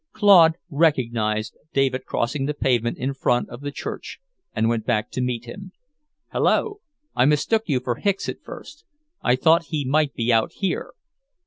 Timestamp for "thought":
9.35-9.65